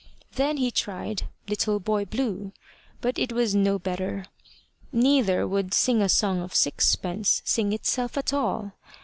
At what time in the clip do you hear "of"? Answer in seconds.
6.41-6.55